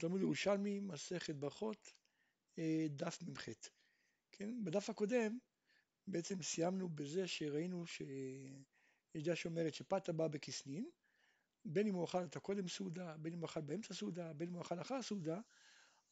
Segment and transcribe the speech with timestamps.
[0.00, 1.92] תלמוד ירושלמי, מסכת ברכות,
[2.58, 3.48] אה, דף מ"ח.
[4.32, 5.38] כן, בדף הקודם
[6.06, 10.90] בעצם סיימנו בזה שראינו שיש דעה שאומרת שפת בא בכסנין,
[11.64, 14.54] בין אם הוא אכל אותה קודם סעודה, בין אם הוא אכל באמצע סעודה, בין אם
[14.54, 15.40] הוא אכל אחר סעודה,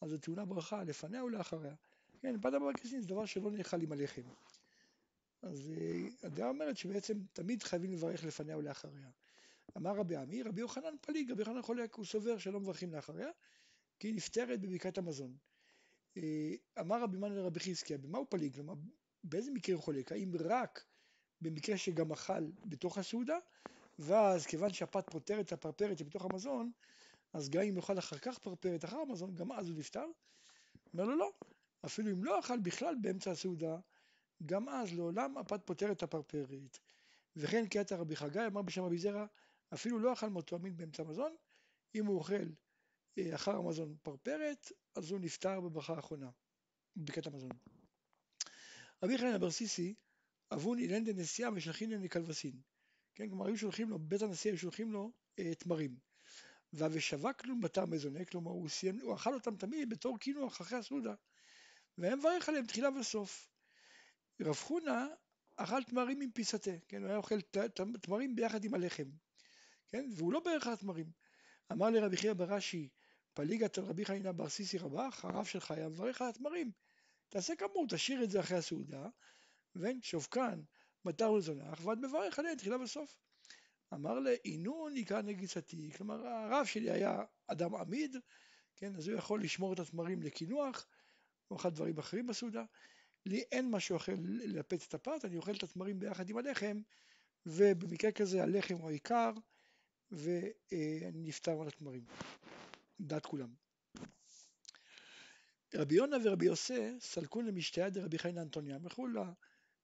[0.00, 1.74] אז זו טעונה ברכה לפניה ולאחריה.
[2.20, 4.22] כן, פת הבא בכסנין זה דבר שלא נאכל עם הלחם.
[5.42, 9.10] אז אה, הדעה אומרת שבעצם תמיד חייבים לברך לפניה ולאחריה.
[9.76, 13.30] אמר רבי עמי, רבי יוחנן פליג, רבי יוחנן חולק, הוא סובר שלא מברכים לאחריה,
[13.98, 15.36] כי היא נפטרת בברכת המזון.
[16.16, 18.54] אה, אמר רבי מן לרבי חזקיה, במה הוא פליג?
[18.54, 18.74] כלומר,
[19.24, 20.12] באיזה מקרה הוא חולק?
[20.12, 20.84] האם רק
[21.40, 23.38] במקרה שגם אכל בתוך הסעודה,
[23.98, 26.70] ואז כיוון שהפת פותרת את הפרפרת שבתוך המזון,
[27.32, 30.06] אז גם אם יאכל אחר כך פרפרת אחר המזון, גם אז הוא נפטר?
[30.92, 31.32] אומר לו לא,
[31.84, 33.76] אפילו אם לא אכל בכלל באמצע הסעודה,
[34.46, 36.78] גם אז לעולם הפת פותרת את הפרפרת.
[37.36, 39.26] וכן קטע רבי חגי אמר בשם רבי זרע,
[39.74, 41.34] אפילו לא אכל מאותו המין באמצע המזון,
[41.94, 42.44] אם הוא אוכל
[43.34, 46.30] אחר המזון פרפרת, אז הוא נפטר בברכה האחרונה,
[46.96, 47.50] בברכת המזון.
[49.02, 49.94] רבי חנין אברסיסי,
[50.54, 52.60] אבון אילן דנסיעה ושלחין לקלבסין.
[53.14, 55.96] כן, כלומר היו שולחים לו, בית הנשיא היו שולחים לו אה, תמרים.
[56.72, 61.14] וה"ושבק לו בתר מזונה", כלומר הוא, סיימ, הוא אכל אותם תמיד בתור קינוח אחרי הסעודה.
[61.98, 63.48] והיה מברך עליהם תחילה וסוף.
[64.40, 65.06] רב חונה
[65.56, 67.40] אכל תמרים עם פיסתה, כן, הוא היה אוכל
[68.00, 69.10] תמרים ביחד עם הלחם.
[69.88, 70.08] כן?
[70.16, 71.10] והוא לא בערך התמרים.
[71.72, 72.34] אמר לרבי חייא
[73.38, 76.70] ברש"י, פליגת רבי חנינא בר סיסי רבח, הרב שלך היה מברך על התמרים.
[77.28, 79.08] תעשה כמוהו, תשאיר את זה אחרי הסעודה,
[79.74, 80.60] ואין שובקן,
[81.04, 83.16] מטר ולזונח, ועד מברך עליהן תחילה וסוף.
[83.94, 88.16] אמר לעינון יקרא נגיסתי, כלומר הרב שלי היה אדם עמיד,
[88.76, 90.86] כן, אז הוא יכול לשמור את התמרים לקינוח,
[91.50, 92.64] או אחד דברים אחרים בסעודה.
[93.26, 96.80] לי אין משהו אחר ללפץ את הפת, אני אוכל את התמרים ביחד עם הלחם,
[97.46, 99.32] ובמקרה כזה הלחם הוא העיקר,
[100.10, 102.04] ואני נפטר על התמרים,
[103.00, 103.54] דעת כולם.
[105.74, 109.06] רבי יונה ורבי יוסי סלקו למשתיה דרבי חיינה אנטוניה, הם הלכו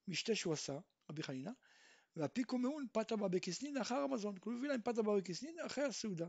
[0.09, 0.79] למשתה שהוא עשה,
[1.11, 1.53] רבי חיינה,
[2.17, 6.29] והפיקו מאון פתא בה בכסנין אחר המזון, הוא הביא להם פתא בה בכסנין אחרי הסעודה.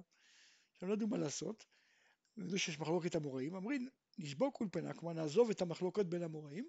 [0.71, 1.65] עכשיו לא ידעו מה לעשות,
[2.37, 6.67] ידעו שיש מחלוקת המוראים, אמרים נשבור אולפנה, כלומר נעזוב את המחלוקות בין המוראים,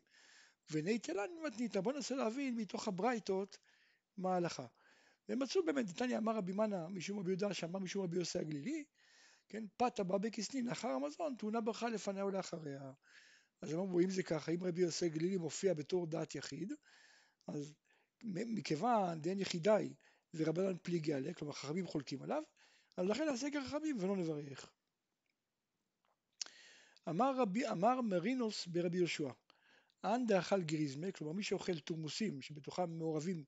[0.71, 3.59] וניתלן מתניתא, בוא ננסה להבין מתוך הברייתות
[4.17, 4.67] מה ההלכה.
[5.29, 8.85] והם מצאו באמת, דתניא אמר רבי מנא משום רבי יהודה שאמר משום רבי יוסי הגלילי,
[9.49, 12.93] כן, פת הבא בכסנין לאחר המזון, טעונה ברכה לפניה ולאחריה.
[13.61, 16.73] אז הם אמרו, אם זה ככה, אם רבי יוסי הגלילי מופיע בתור דעת יחיד,
[17.47, 17.75] אז
[18.25, 19.95] מכיוון דין יחידאי
[20.35, 22.43] ורבנן פליגי עליה, כלומר חכמים חולקים עליו,
[22.97, 24.73] אז לכן נעשה כחכמים ולא נברך.
[27.09, 29.31] אמר, רבי, אמר מרינוס ברבי יהושע,
[30.05, 33.45] אנ דאכל גריזמה, כלומר מי שאוכל תורמוסים שבתוכם מעורבים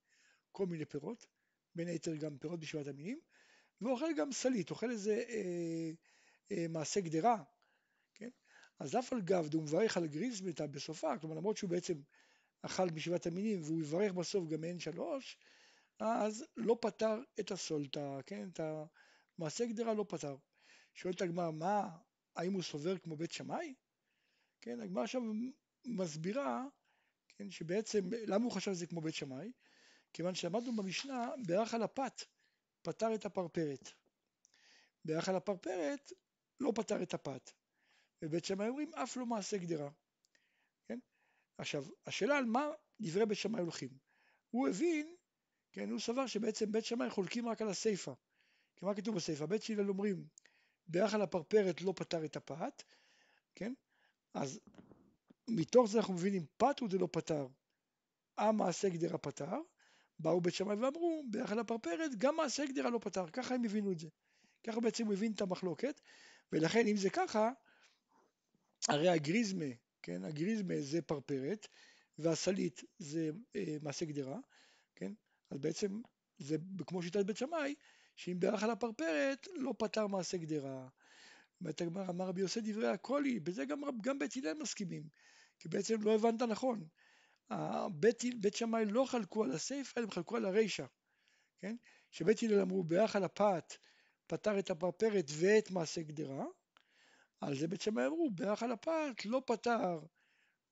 [0.53, 1.27] כל מיני פירות,
[1.75, 3.21] בין היתר גם פירות בשבעת המינים,
[3.81, 5.91] ואוכל גם סלית, אוכל איזה אה,
[6.53, 7.43] אה, מעשה גדרה,
[8.15, 8.31] כן?
[8.79, 11.95] אז אף על גב דו מברך על גריזמתא בסופה, כלומר למרות שהוא בעצם
[12.63, 15.39] אכל בשבעת המינים והוא יברך בסוף גם מעין שלוש,
[15.99, 18.49] אז לא פתר את הסולטה, כן?
[18.53, 18.61] את
[19.39, 20.37] המעשה גדרה לא פתר.
[20.95, 21.89] שואלת הגמרא, מה,
[22.37, 23.75] האם הוא סובר כמו בית שמאי?
[24.61, 25.23] כן, הגמרא עכשיו
[25.87, 26.65] מסבירה,
[27.29, 29.53] כן, שבעצם, למה הוא חשב שזה כמו בית שמאי?
[30.13, 32.25] כיוון שלמדנו במשנה, בירך על הפת
[32.83, 33.91] פתר את הפרפרת.
[35.29, 36.13] על הפרפרת
[36.61, 37.51] לא פתר את הפת.
[38.23, 39.91] ובית שמאי אומרים אף לא מעשה גדרה.
[40.89, 40.99] כן?
[41.59, 43.91] עכשיו, השאלה על מה דברי בית שמאי הולכים.
[44.51, 45.15] הוא הבין,
[45.73, 48.13] כן, הוא סבר שבעצם בית שמאי חולקים רק על הסיפא.
[48.77, 49.47] כי מה כתוב בסיפא?
[49.47, 50.27] בית שילל אומרים,
[51.15, 52.83] על הפרפרת לא פתר את הפת,
[53.55, 53.75] כן?
[54.35, 54.61] אז
[55.49, 57.47] מתוך זה אנחנו מבינים פת הוא דלא פתר,
[58.39, 59.61] המעשה גדרה פתר,
[60.19, 63.99] באו בית שמאי ואמרו, ביחד לפרפרת, גם מעשה גדירה לא פתר, ככה הם הבינו את
[63.99, 64.09] זה.
[64.67, 66.01] ככה בעצם הוא הבין את המחלוקת,
[66.53, 67.51] ולכן אם זה ככה,
[68.89, 69.65] הרי הגריזמה,
[70.03, 71.69] כן, הגריזמה זה פרפרת,
[72.19, 74.39] והסלית זה אה, מעשה גדירה,
[74.95, 75.13] כן,
[75.51, 76.01] אז בעצם
[76.39, 76.57] זה
[76.87, 77.75] כמו שיטת בית שמאי,
[78.17, 80.89] שאם בירך על הפרפרת, לא פתר מעשה גדירה.
[81.61, 85.03] באמת הגמר אמר רבי יוסי דברי הקולי, בזה גם, גם בית הלל מסכימים,
[85.59, 86.89] כי בעצם לא הבנת נכון.
[87.93, 90.85] בית, בית שמאי לא חלקו על הסיפא, הם חלקו על הרישא,
[91.59, 91.77] כן?
[92.11, 92.85] שבית הלל אמרו
[93.15, 93.77] על הפת
[94.27, 96.45] פתר את הפרפרת ואת מעשה גדרה,
[97.41, 98.31] על זה בית שמאי אמרו
[98.61, 100.01] על הפת לא פתר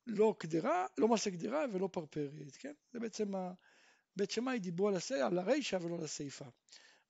[0.06, 2.72] לא קדרה, לא מעשה גדרה ולא פרפרת, כן?
[2.92, 3.52] זה בעצם ה...
[4.16, 5.20] בית שמאי דיברו על, הסי...
[5.20, 6.44] על הרישא ולא על הסיפא.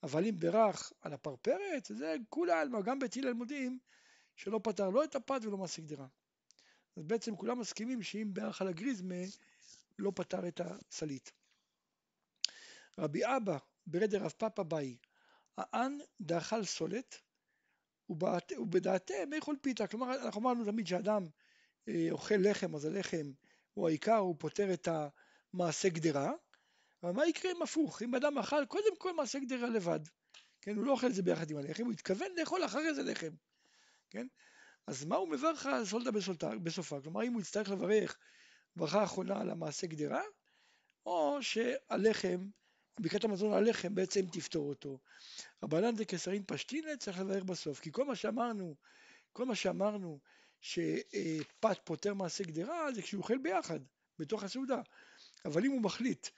[0.03, 3.79] אבל אם בירך על הפרפרת, זה כולי עלמא, גם בית הלל מודיעים
[4.37, 6.07] שלא פתר לא את הפת ולא מעשה גדרה.
[6.97, 9.15] אז בעצם כולם מסכימים שאם בירך על הגריזמה
[9.99, 11.33] לא פתר את הסלית.
[12.99, 14.97] רבי אבא ברד רב פאפא באי,
[15.59, 17.21] האן דאכל סולת,
[18.59, 21.27] ובדעתם איכול פיתה, כלומר אנחנו אמרנו תמיד שאדם
[21.89, 23.33] אה, אוכל לחם אז הלחם
[23.75, 24.89] הוא העיקר, הוא פותר את
[25.55, 26.33] המעשה גדרה,
[27.03, 30.01] אבל מה יקרה אם הפוך, אם אדם אכל קודם כל מעשה גדרה לבד,
[30.61, 33.35] כן, הוא לא אוכל את זה ביחד עם הלחם, הוא התכוון לאכול אחרי זה לחם,
[34.11, 34.27] כן,
[34.87, 36.11] אז מה הוא מברך על סולדה
[36.63, 38.19] בסופה, כלומר אם הוא יצטרך לברך
[38.77, 40.23] ברכה אחרונה על המעשה גדרה,
[41.07, 42.49] או שהלחם,
[43.01, 44.99] ברכת המזון על הלחם בעצם תפתור אותו.
[45.63, 48.77] רבנן דקסרין פשטינא צריך לברך בסוף, כי כל מה שאמרנו,
[49.33, 50.21] כל מה שאמרנו
[50.61, 53.81] שפת פותר מעשה גדרה זה כשהוא אוכל ביחד,
[54.19, 54.81] בתוך הסעודה.
[55.45, 56.29] אבל אם הוא מחליט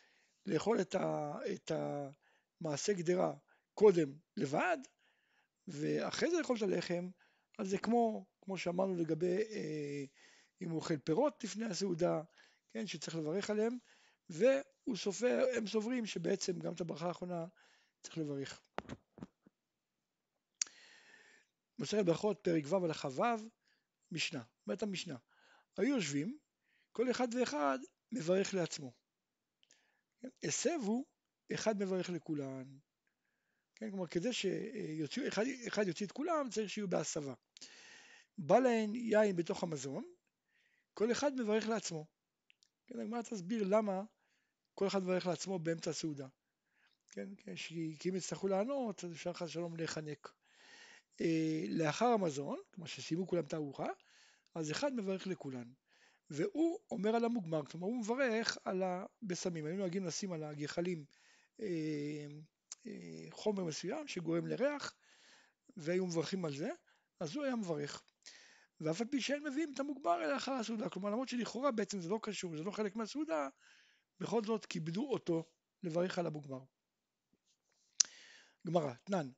[0.46, 3.32] לאכול את, ה, את המעשה גדרה
[3.75, 4.79] קודם לבד,
[5.69, 7.08] ואחרי זה לאכול את הלחם,
[7.58, 10.05] אז זה כמו, כמו שאמרנו לגבי אה,
[10.62, 12.22] אם הוא אוכל פירות לפני הסעודה,
[12.70, 13.78] כן, שצריך לברך עליהם,
[14.28, 17.46] והוא סופר, הם סוברים שבעצם גם את הברכה האחרונה
[18.02, 18.60] צריך לברך.
[21.78, 23.22] מסכת ברכות פרק ו' הלכה ו'
[24.12, 25.16] משנה, אומרת המשנה,
[25.76, 26.38] היו יושבים,
[26.93, 27.78] כל אחד ואחד
[28.12, 28.93] מברך לעצמו.
[30.20, 30.28] כן?
[30.43, 31.04] הסבו,
[31.54, 32.78] אחד מברך לכולן.
[33.75, 37.34] כן, כלומר, כדי שאחד יוציא את כולם, צריך שיהיו בהסבה.
[38.38, 40.04] בא להן יין בתוך המזון,
[40.98, 42.06] כל אחד מברך לעצמו.
[42.86, 44.02] כן, הגמרא תסביר למה
[44.74, 46.26] כל אחד מברך לעצמו באמצע הסעודה.
[47.10, 47.54] כן, כן
[47.98, 50.32] כי אם יצטרכו לענות, אז אפשר חס שלום להיחנק.
[51.20, 53.86] אה, לאחר המזון, כמו שסיימו כולם את הארוחה,
[54.54, 55.72] אז אחד מברך לכולן.
[56.30, 59.66] והוא אומר על המוגמר, כלומר הוא מברך על הבשמים.
[59.66, 61.04] היינו נוהגים לשים על הגחלים
[61.60, 62.26] אה,
[62.86, 64.94] אה, חומר מסוים שגורם לריח,
[65.76, 66.70] והיו מברכים על זה,
[67.20, 68.02] אז הוא היה מברך.
[68.80, 70.88] ואף על פי שאין מביאים את המוגבר אלא אחר הסעודה.
[70.88, 73.48] כלומר למרות שלכאורה בעצם זה לא קשור, זה לא חלק מהסעודה,
[74.20, 75.44] בכל זאת כיבדו אותו
[75.82, 76.60] לברך על המוגבר.
[78.66, 79.30] גמרא, תנן,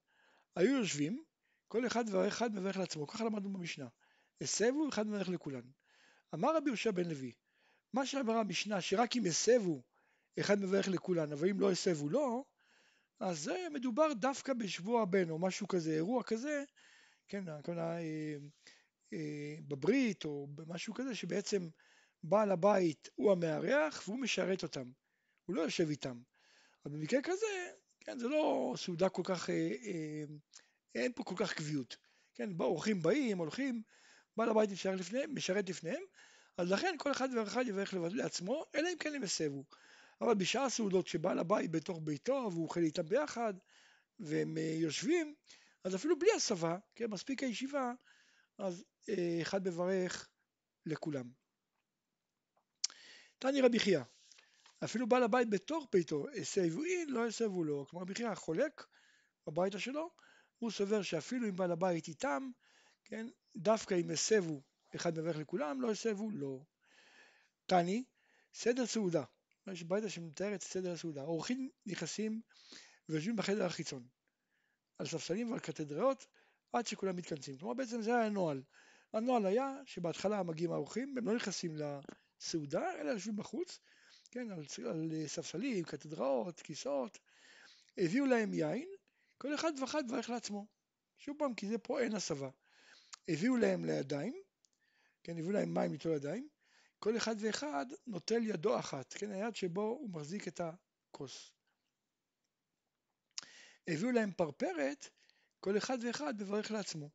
[0.57, 1.25] היו יושבים,
[1.69, 3.89] כל אחד ואחד מברך לעצמו, ככה למדנו במשנה.
[4.41, 5.71] הסבו, אחד מברך לכולן.
[6.35, 7.33] אמר רבי יהושע בן לוי,
[7.93, 9.83] מה שאמרה המשנה, שרק אם הסבו,
[10.41, 12.45] אחד מברך לכולן, אבל אם לא הסבו לא,
[13.21, 16.65] אז מדובר דווקא בשבוע הבן או משהו כזה, אירוע כזה,
[17.29, 18.37] כן, הכוונה אה,
[19.69, 21.69] בברית או במשהו כזה, שבעצם
[22.23, 24.91] בעל הבית הוא המארח והוא משרת אותם,
[25.47, 26.21] הוא לא יושב איתם.
[26.85, 27.71] אבל במקרה כזה,
[28.01, 30.25] כן, זה לא סעודה כל כך, אה, אה,
[30.95, 31.97] אין פה כל כך קביעות.
[32.35, 33.83] כן, אורחים באים, הולכים,
[34.37, 36.03] בעל הבית משרת לפניהם, משרת לפניהם,
[36.57, 39.65] אז לכן כל אחד ואחד יברך לעצמו, אלא אם כן הם יסבו.
[40.21, 43.55] אבל בשאר הסעודות שבעל הבית בתוך ביתו והוא אוכל איתם ביחד,
[44.21, 45.35] והם אה, יושבים,
[45.85, 47.93] אז אפילו בלי הסבה, כן, מספיק הישיבה,
[48.61, 50.29] אז אה, אחד מברך
[50.87, 51.31] לכולם.
[53.39, 54.01] תני רבי חייא,
[54.85, 57.87] אפילו בעל הבית בתוך ביתו, הסבו אין, לא הסבו לו.
[57.87, 58.87] כלומר רבי חייא חולק
[59.47, 60.11] בביתה שלו,
[60.59, 62.51] הוא סובר שאפילו אם בעל הבית איתם,
[63.05, 63.27] כן,
[63.57, 64.63] דווקא אם הסבו,
[64.97, 66.65] אחד מברך לכולם, לא הסבו לא.
[67.67, 68.05] תני,
[68.55, 69.25] סדר סעודה.
[69.73, 71.23] יש ביתה שמתאר את סדר הסעודה.
[71.23, 72.41] אורחים נכנסים
[73.09, 74.07] ויושבים בחדר החיצון,
[74.99, 76.27] על ספסלים ועל קתדריות,
[76.73, 77.59] עד שכולם מתכנסים.
[77.59, 78.63] כלומר בעצם זה היה הנוהל.
[79.13, 83.79] הנוהל היה שבהתחלה מגיעים האורחים, הם לא נכנסים לסעודה, אלא יושבים בחוץ,
[84.31, 87.19] כן, על, על ספסלים, קתדראות, כיסאות,
[87.99, 88.89] הביאו להם יין,
[89.39, 90.67] כל אחד ואחד מברך לעצמו.
[91.19, 92.51] שוב פעם, כי זה פה אין הסבה.
[93.29, 94.35] הביאו להם לידיים,
[95.23, 96.49] כן, הביאו להם מים ליטול ידיים,
[96.99, 101.53] כל אחד ואחד נוטל ידו אחת, כן, היד שבו הוא מחזיק את הכוס.
[103.89, 105.09] הביאו להם פרפרת,
[105.61, 107.11] כל אחד ואחד מברך לעצמו.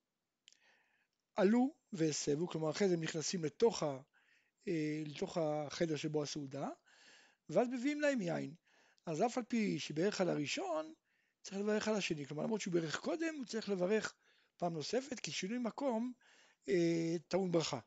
[1.36, 4.00] עלו והסבו, כלומר אחרי זה הם נכנסים לתוך, ה,
[4.68, 6.70] אה, לתוך החדר שבו הסעודה,
[7.50, 8.54] ואז מביאים להם יין.
[9.06, 10.94] אז אף על פי שברך על הראשון,
[11.42, 12.26] צריך לברך על השני.
[12.26, 14.14] כלומר למרות שהוא ברך קודם, הוא צריך לברך
[14.58, 16.14] פעם נוספת, כי שינוי מקום
[16.70, 17.80] אה, טעון ברכה.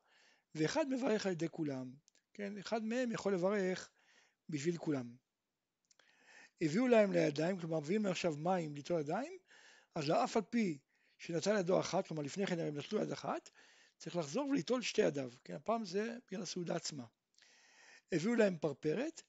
[0.55, 1.91] ואחד מברך על ידי כולם,
[2.35, 2.59] כן?
[2.59, 3.91] אחד מהם יכול לברך
[4.49, 5.17] בשביל כולם.
[6.61, 9.39] הביאו להם לידיים, כלומר מביאים עכשיו מים ליטול ידיים,
[9.95, 10.79] אז לאף על פי
[11.19, 13.51] שנטל ידו אחת, כלומר לפני כן הם נטלו יד אחת,
[13.99, 15.55] צריך לחזור וליטול שתי ידיו, כן?
[15.55, 17.05] הפעם זה בגלל הסעודה עצמה.
[18.13, 19.23] הביאו להם פרפרת,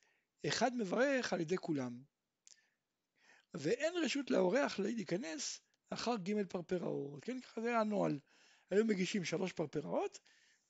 [0.48, 2.02] אחד מברך על ידי כולם.
[3.54, 7.42] ואין רשות לאורח להיכנס אחר ג' פרפראות, כן?
[7.42, 8.20] ככה זה היה הנוהל.
[8.72, 10.20] היו מגישים שלוש פרפראות,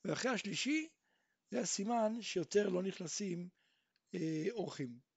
[0.06, 0.88] ואחרי השלישי
[1.52, 3.50] זה הסימן שיותר לא נכנסים
[4.16, 5.09] אה, אורחים.